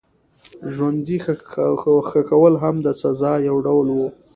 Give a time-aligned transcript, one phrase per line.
[0.73, 1.17] ژوندي
[2.05, 3.99] ښخول هم د سزا یو ډول و.